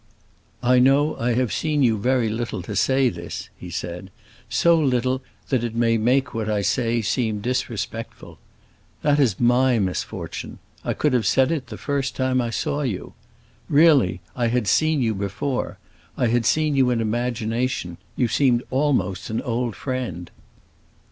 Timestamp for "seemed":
18.27-18.63